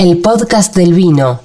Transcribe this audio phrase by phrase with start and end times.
[0.00, 1.40] El podcast del vino.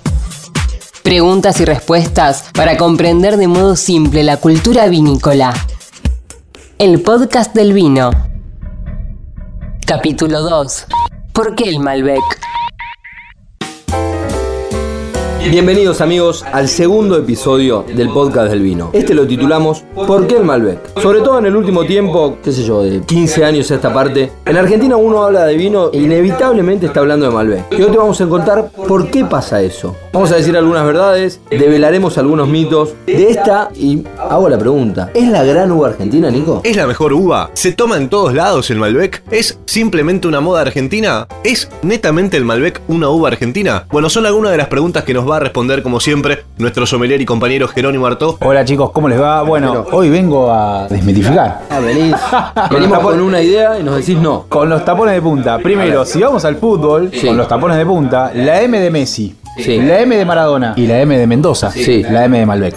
[1.02, 5.52] Preguntas y respuestas para comprender de modo simple la cultura vinícola.
[6.78, 8.12] El podcast del vino.
[9.88, 10.86] Capítulo 2.
[11.34, 12.22] ¿Por qué el Malbec?
[15.52, 18.90] Bienvenidos amigos al segundo episodio del podcast del vino.
[18.94, 21.00] Este lo titulamos ¿Por qué el Malbec?
[21.02, 24.32] Sobre todo en el último tiempo, qué sé yo, de 15 años a esta parte,
[24.46, 27.66] en Argentina uno habla de vino e inevitablemente está hablando de Malbec.
[27.72, 29.96] Y hoy te vamos a contar por qué pasa eso.
[30.14, 35.28] Vamos a decir algunas verdades, develaremos algunos mitos de esta y hago la pregunta, ¿es
[35.28, 36.62] la gran uva argentina, Nico?
[36.64, 37.52] ¿Es la mejor uva?
[37.54, 39.22] ¿Se toma en todos lados el Malbec?
[39.30, 41.28] ¿Es simplemente una moda argentina?
[41.44, 43.86] ¿Es netamente el Malbec una uva argentina?
[43.92, 47.22] Bueno, son algunas de las preguntas que nos va a responder como siempre nuestro sommelier
[47.22, 48.38] y compañero Jerónimo Artó.
[48.42, 49.42] Hola chicos, ¿cómo les va?
[49.44, 51.62] Bueno, hoy vengo a desmitificar.
[51.70, 52.16] Ah, venís,
[52.72, 54.46] venimos con una idea y nos decís no.
[54.50, 55.58] Con los tapones de punta.
[55.60, 57.28] Primero, si vamos al fútbol, Sí.
[57.28, 59.80] con los tapones de punta, la M de Messi, Sí.
[59.82, 62.04] la M de Maradona y la M de Mendoza, Sí.
[62.04, 62.76] la M de Malbec.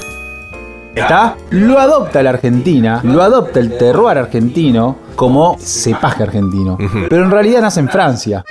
[0.95, 1.37] ¿Está?
[1.51, 6.79] Lo adopta la Argentina, lo adopta el terroir argentino como cepaje argentino.
[7.11, 8.43] Pero en realidad nace en Francia.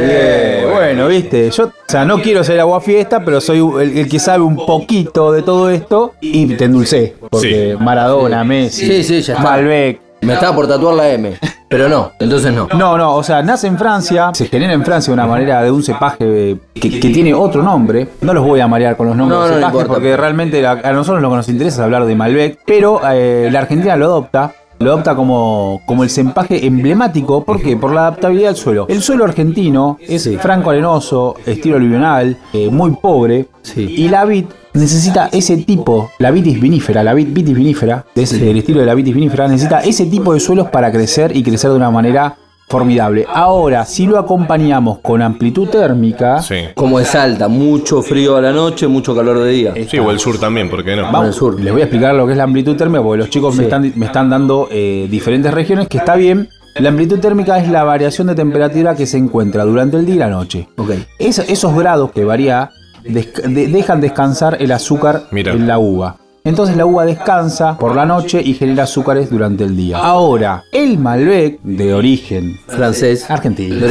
[0.00, 4.08] Eh, bueno, viste, yo, o sea, no quiero ser agua fiesta, pero soy el, el
[4.08, 7.14] que sabe un poquito de todo esto y te endulcé.
[7.30, 9.44] Porque Maradona, Messi, Sí, sí, ya está.
[9.44, 10.00] Malbec.
[10.20, 11.38] Me estaba por tatuar la M,
[11.68, 12.66] pero no, entonces no.
[12.76, 15.70] No, no, o sea, nace en Francia, se genera en Francia de una manera de
[15.70, 18.08] un cepaje que, que tiene otro nombre.
[18.20, 19.94] No los voy a marear con los nombres No, de no, no cepajes importa.
[19.94, 23.48] porque realmente a, a nosotros lo que nos interesa es hablar de Malbec, pero eh,
[23.52, 24.54] la Argentina lo adopta.
[24.80, 27.44] Lo adopta como, como el cempaje emblemático.
[27.44, 27.76] ¿Por qué?
[27.76, 28.86] Por la adaptabilidad del suelo.
[28.88, 33.48] El suelo argentino es franco arenoso, estilo aluvional, eh, muy pobre.
[33.62, 33.94] Sí.
[33.96, 38.86] Y la vid necesita ese tipo, la vitis vinífera, la vitis vinífera, del estilo de
[38.86, 42.36] la vitis vinífera, necesita ese tipo de suelos para crecer y crecer de una manera
[42.68, 43.24] formidable.
[43.32, 46.56] Ahora, si lo acompañamos con amplitud térmica, Sí.
[46.74, 49.74] Como es alta, mucho frío a la noche, mucho calor de día.
[49.88, 51.02] Sí, o el sur también, ¿por qué no?
[51.02, 51.24] Vamos.
[51.26, 51.60] al sur.
[51.60, 53.92] les voy a explicar lo que es la amplitud térmica, porque los chicos me, están,
[53.96, 56.48] me están dando eh, diferentes regiones, que está bien.
[56.76, 60.18] La amplitud térmica es la variación de temperatura que se encuentra durante el día y
[60.18, 60.68] la noche.
[60.76, 60.90] Ok.
[61.18, 62.70] Es- esos grados que varía
[63.04, 65.52] desca- de- dejan descansar el azúcar Mira.
[65.52, 66.16] en la uva.
[66.48, 69.98] Entonces la uva descansa por la noche y genera azúcares durante el día.
[69.98, 73.26] Ahora, el Malbec de origen Francés.
[73.30, 73.86] argentino.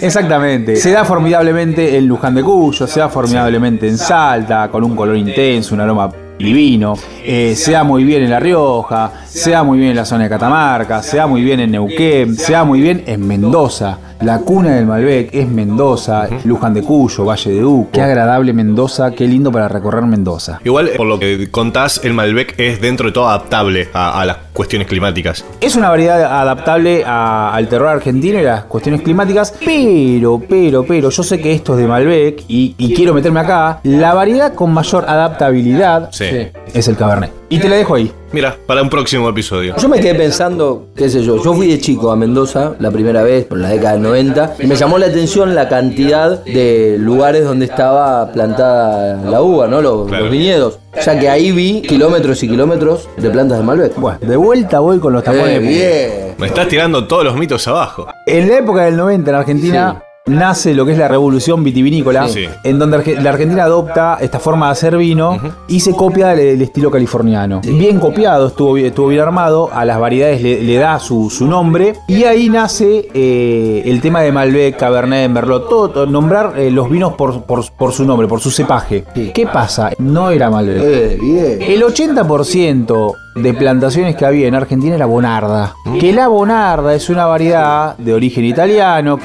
[0.00, 0.76] Exactamente.
[0.76, 5.16] Se da formidablemente en Luján de Cuyo, se da formidablemente en Salta, con un color
[5.16, 6.08] intenso, un aroma
[6.38, 6.94] divino.
[7.24, 10.24] Eh, se da muy bien en La Rioja, se da muy bien en la zona
[10.24, 13.98] de Catamarca, se da muy bien en Neuquén, se da muy bien en Mendoza.
[14.20, 17.90] La cuna del Malbec es Mendoza, Luján de Cuyo, Valle de Uco.
[17.92, 20.60] Qué agradable Mendoza, qué lindo para recorrer Mendoza.
[20.64, 24.36] Igual, por lo que contás, el Malbec es dentro de todo adaptable a, a las
[24.54, 25.44] cuestiones climáticas.
[25.60, 30.84] Es una variedad adaptable a- al terror argentino y a las cuestiones climáticas, pero, pero,
[30.86, 33.80] pero, yo sé que esto es de Malbec y, y quiero meterme acá.
[33.82, 36.26] La variedad con mayor adaptabilidad Sí.
[36.72, 37.30] Es el Cabernet.
[37.50, 38.10] Y te la dejo ahí.
[38.34, 39.76] Mira, para un próximo episodio.
[39.78, 43.22] Yo me quedé pensando, qué sé yo, yo fui de chico a Mendoza la primera
[43.22, 47.44] vez, por la década del 90, y me llamó la atención la cantidad de lugares
[47.44, 49.80] donde estaba plantada la uva, ¿no?
[49.80, 50.24] Los, Claro.
[50.24, 50.78] los viñedos.
[51.06, 53.94] Ya que ahí vi kilómetros y kilómetros de plantas de Malbec.
[53.96, 56.34] Bueno, de vuelta voy con los tapones Eh, bien.
[56.38, 58.08] Me estás tirando todos los mitos abajo.
[58.26, 62.46] En la época del 90 en Argentina nace lo que es la revolución vitivinícola, Sí.
[62.62, 66.62] en donde la Argentina adopta esta forma de hacer vino y se copia del, del
[66.62, 67.60] estilo californiano.
[67.62, 71.46] Bien copiado, estuvo bien, estuvo bien armado, a las variedades le, le da su, su
[71.46, 76.70] nombre y ahí nace eh, el tema de Malbec, Cabernet, Merlot, todo, todo, nombrar eh,
[76.70, 79.04] los vinos por, por- por su nombre, por su cepaje.
[79.34, 79.90] ¿Qué pasa?
[79.98, 80.78] No era Malbec.
[80.82, 81.58] Eh, bien.
[81.60, 85.74] El 80% de plantaciones que había en Argentina era Bonarda.
[86.00, 89.18] Que la Bonarda es una variedad de origen italiano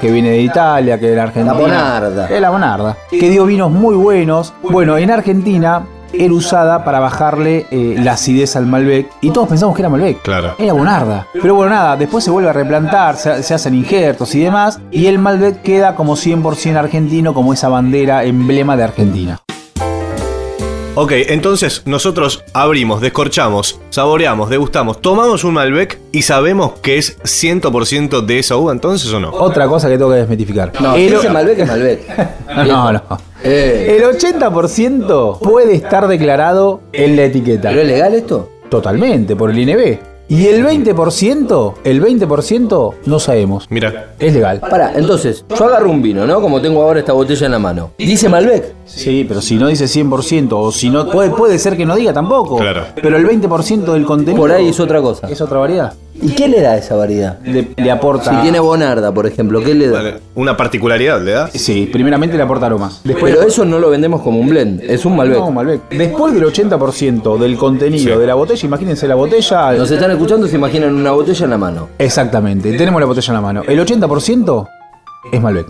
[0.00, 1.54] que viene de Italia, que en Argentina.
[1.54, 2.28] La Bonarda.
[2.28, 2.96] Es la Bonarda.
[3.10, 4.52] Que dio vinos muy buenos.
[4.62, 9.10] Bueno, en Argentina era usada para bajarle eh, la acidez al Malbec.
[9.20, 10.22] Y todos pensamos que era Malbec.
[10.22, 10.54] Claro.
[10.58, 11.26] Era Bonarda.
[11.32, 14.80] Pero bueno, nada, después se vuelve a replantar, se, se hacen injertos y demás.
[14.90, 19.40] Y el Malbec queda como 100% argentino, como esa bandera emblema de Argentina.
[20.96, 28.20] Ok, entonces nosotros abrimos, descorchamos, saboreamos, degustamos, tomamos un Malbec y sabemos que es 100%
[28.26, 29.30] de esa uva, entonces o no.
[29.30, 30.72] Otra cosa que tengo que desmitificar.
[30.80, 32.66] No, si El- dice Malbec es Malbec.
[32.66, 33.02] No, no.
[33.44, 37.68] Eh, El 80% puede estar declarado en la etiqueta.
[37.70, 38.50] ¿Pero es legal esto?
[38.68, 39.98] Totalmente, por el INB.
[40.30, 43.66] Y el 20%, el 20% no sabemos.
[43.68, 44.60] Mira, Es legal.
[44.60, 46.40] Pará, entonces, yo agarro un vino, ¿no?
[46.40, 47.90] Como tengo ahora esta botella en la mano.
[47.98, 48.72] Dice Malbec.
[48.84, 52.12] Sí, pero si no dice 100% o si no puede, puede ser que no diga
[52.12, 52.58] tampoco.
[52.58, 52.84] Claro.
[53.02, 55.28] Pero el 20% del contenido Por ahí es otra cosa.
[55.28, 55.94] es otra variedad.
[56.22, 57.38] ¿Y qué le da esa variedad?
[57.44, 58.30] Le, le aporta.
[58.34, 59.92] Si tiene Bonarda, por ejemplo, ¿qué le da?
[59.98, 61.48] Vale, Una particularidad, ¿le da?
[61.50, 63.00] Sí, primeramente le aporta aromas.
[63.04, 65.38] Después Pero eso no lo vendemos como un blend, es un Malbec.
[65.38, 65.80] No, Malbec.
[65.90, 68.20] Después del 80% del contenido Sí.
[68.20, 69.72] de la botella, imagínense la botella.
[69.72, 71.88] Nos están escuchando, se imaginan una botella en la mano.
[71.98, 73.62] Exactamente, tenemos la botella en la mano.
[73.66, 74.66] El 80%
[75.32, 75.66] es Malbec.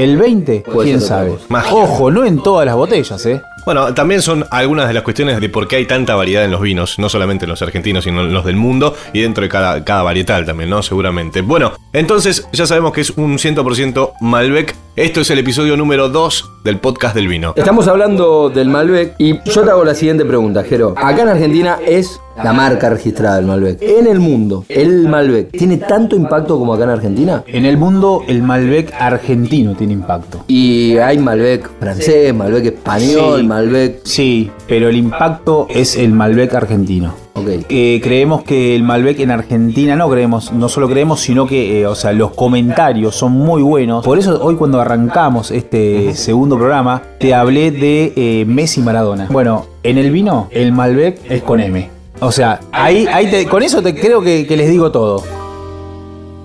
[0.00, 1.36] El 20, Puede quién sabe.
[1.50, 1.74] Magia.
[1.74, 3.42] Ojo, no en todas las botellas, ¿eh?
[3.66, 6.62] Bueno, también son algunas de las cuestiones de por qué hay tanta variedad en los
[6.62, 9.84] vinos, no solamente en los argentinos, sino en los del mundo y dentro de cada,
[9.84, 10.82] cada varietal también, ¿no?
[10.82, 11.42] Seguramente.
[11.42, 14.74] Bueno, entonces ya sabemos que es un 100% Malbec.
[14.96, 17.52] Esto es el episodio número 2 del podcast del vino.
[17.54, 20.94] Estamos hablando del Malbec y yo te hago la siguiente pregunta, Jero.
[20.96, 23.78] Acá en Argentina es la marca registrada del Malbec.
[23.82, 27.42] En el mundo, ¿el Malbec tiene tanto impacto como acá en Argentina?
[27.46, 30.44] En el mundo, el Malbec argentino tiene impacto.
[30.46, 33.46] Y hay Malbec francés, Malbec español, Sí.
[33.46, 34.00] Malbec...
[34.04, 37.14] Sí, pero el impacto es el Malbec argentino.
[37.34, 37.48] Ok.
[37.68, 41.86] Eh, creemos que el Malbec en Argentina, no creemos, no solo creemos, sino que, eh,
[41.86, 44.04] o sea, los comentarios son muy buenos.
[44.04, 49.28] Por eso hoy cuando arrancamos este segundo programa, te hablé de eh, Messi Maradona.
[49.30, 51.99] Bueno, en el vino, el Malbec es con M.
[52.20, 55.24] O sea, ahí, ahí te- con eso te creo que, que les digo todo.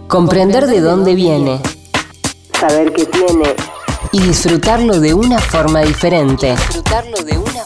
[0.07, 1.60] Comprender de dónde viene
[2.60, 3.44] saber qué tiene.
[4.12, 6.56] y disfrutarlo de una forma diferente.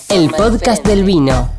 [0.09, 1.49] El podcast del vino.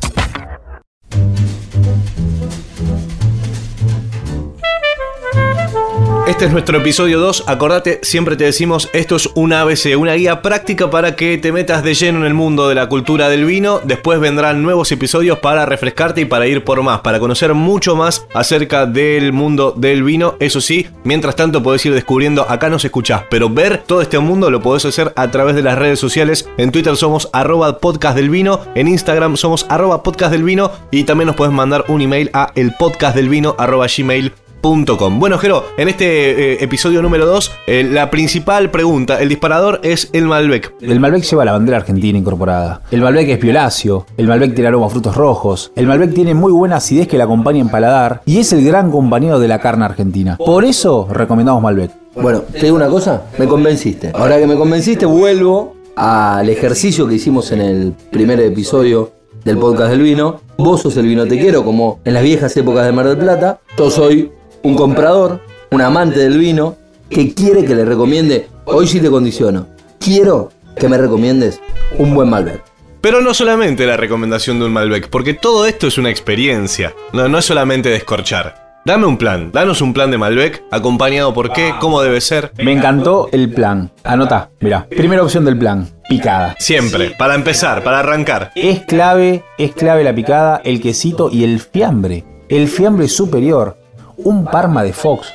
[6.31, 7.43] Este es nuestro episodio 2.
[7.47, 11.83] Acordate, siempre te decimos, esto es un ABC, una guía práctica para que te metas
[11.83, 13.81] de lleno en el mundo de la cultura del vino.
[13.83, 18.25] Después vendrán nuevos episodios para refrescarte y para ir por más, para conocer mucho más
[18.33, 20.35] acerca del mundo del vino.
[20.39, 24.49] Eso sí, mientras tanto podés ir descubriendo, acá nos escuchás, pero ver todo este mundo
[24.49, 26.47] lo podés hacer a través de las redes sociales.
[26.57, 31.03] En Twitter somos arroba podcast del vino, en Instagram somos arroba podcast del vino y
[31.03, 34.31] también nos podés mandar un email a elpodcastdelvino arroba gmail
[34.61, 35.19] Com.
[35.19, 37.51] Bueno, Jero, en este eh, episodio número 2,
[37.91, 40.75] la principal pregunta, el disparador es el Malbec.
[40.81, 42.81] El Malbec lleva la bandera argentina incorporada.
[42.91, 44.05] El Malbec es violáceo.
[44.17, 45.71] El Malbec tiene aroma a frutos rojos.
[45.75, 48.21] El Malbec tiene muy buena acidez que la acompaña en paladar.
[48.27, 50.37] Y es el gran compañero de la carne argentina.
[50.37, 51.91] Por eso recomendamos Malbec.
[52.15, 54.11] Bueno, te digo una cosa, me convenciste.
[54.13, 59.11] Ahora que me convenciste, vuelvo al ejercicio que hicimos en el primer episodio
[59.43, 60.39] del podcast del vino.
[60.57, 63.59] Vos sos el vinotequero, como en las viejas épocas de Mar del Plata.
[63.75, 64.31] Yo soy
[64.63, 65.41] un comprador,
[65.71, 66.77] un amante del vino,
[67.09, 69.67] que quiere que le recomiende, hoy sí te condiciono,
[69.99, 71.59] quiero que me recomiendes
[71.97, 72.63] un buen Malbec.
[73.01, 77.27] Pero no solamente la recomendación de un Malbec, porque todo esto es una experiencia, no,
[77.27, 78.61] no es solamente descorchar.
[78.83, 82.51] Dame un plan, danos un plan de Malbec, acompañado por qué, cómo debe ser.
[82.57, 83.91] Me encantó el plan.
[84.03, 84.87] Anota, mirá.
[84.89, 86.55] Primera opción del plan, picada.
[86.57, 88.51] Siempre, para empezar, para arrancar.
[88.55, 92.23] Es clave, es clave la picada, el quesito y el fiambre.
[92.49, 93.77] El fiambre superior.
[94.23, 95.27] Un parma de Fox.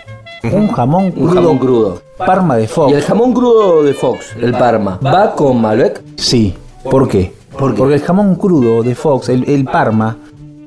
[0.53, 1.25] Un jamón crudo.
[1.29, 2.03] Un jamón crudo.
[2.19, 2.93] Parma de Fox.
[2.93, 6.01] Y el jamón crudo de Fox, el Parma, ¿va con Malbec?
[6.17, 6.55] Sí.
[6.85, 7.33] ¿Por qué?
[7.59, 10.17] Porque el jamón crudo de Fox, el, el Parma,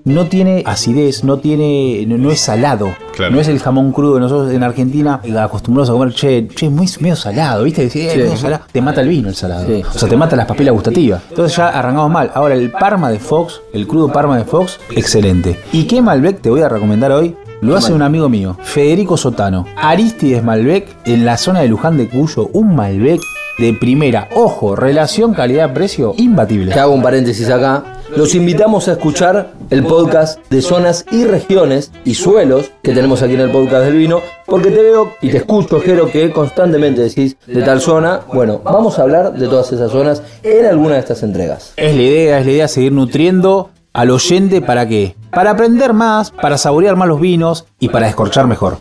[0.06, 2.89] no tiene acidez, no tiene, no, no es salado.
[3.16, 3.36] Claro.
[3.36, 6.88] No es el jamón crudo nosotros en Argentina acostumbrados a comer, che, che, es muy
[7.00, 7.83] medio salado, ¿viste?
[7.83, 8.18] Decís, eh, Sí.
[8.19, 8.63] medio salado.
[8.71, 9.66] Te mata el vino el salado.
[9.68, 9.83] Sí.
[9.94, 11.21] O sea, te mata las papilas gustativas.
[11.30, 12.31] Entonces ya arrancamos mal.
[12.33, 15.60] Ahora el Parma de Fox, el crudo Parma de Fox, excelente.
[15.74, 17.36] ¿Y qué Malbec te voy a recomendar hoy?
[17.62, 19.66] Lo hace un amigo mío, Federico Sotano.
[19.76, 23.20] Aristides Malbec, en la zona de Luján de Cuyo, un Malbec
[23.58, 24.30] de primera.
[24.33, 26.72] Ojo, relación calidad-precio imbatible.
[26.72, 27.83] Te hago un paréntesis acá.
[28.16, 33.33] Los invitamos a escuchar el podcast de zonas y regiones y suelos que tenemos aquí
[33.33, 37.36] en el podcast del vino, porque te veo y te escucho, Jero, que constantemente decís
[37.45, 38.22] de tal zona.
[38.33, 41.74] Bueno, vamos a hablar de todas esas zonas en alguna de estas entregas.
[41.76, 45.16] Es la idea, es la idea seguir nutriendo al oyente para qué?
[45.31, 48.80] Para aprender más, para saborear más los vinos y para descorchar mejor.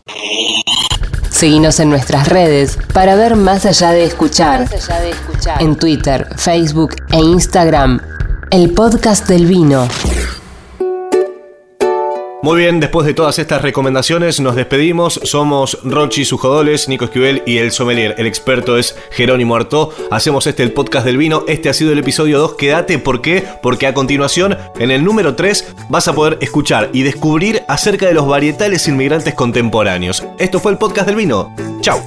[1.30, 4.68] Seguinos en nuestras redes para ver más allá de escuchar.
[5.60, 8.00] En Twitter, Facebook e Instagram,
[8.50, 9.86] el podcast del vino.
[12.40, 15.20] Muy bien, después de todas estas recomendaciones nos despedimos.
[15.24, 18.14] Somos Rochi Sujodoles, Nico Esquivel y el sommelier.
[18.16, 19.92] El experto es Jerónimo Artó.
[20.12, 21.42] Hacemos este el podcast del vino.
[21.48, 22.54] Este ha sido el episodio 2.
[22.54, 23.44] Quédate, ¿por qué?
[23.60, 28.14] Porque a continuación, en el número 3, vas a poder escuchar y descubrir acerca de
[28.14, 30.24] los varietales inmigrantes contemporáneos.
[30.38, 31.52] Esto fue el podcast del vino.
[31.80, 32.00] Chao.